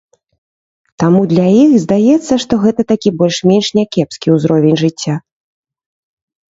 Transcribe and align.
Таму 1.03 1.21
для 1.33 1.43
іх 1.63 1.71
здаецца, 1.83 2.33
што 2.45 2.53
гэта 2.65 2.81
такі 2.93 3.09
больш-менш 3.21 3.67
някепскі 3.83 4.27
ўзровень 4.39 4.77
жыцця. 4.87 5.15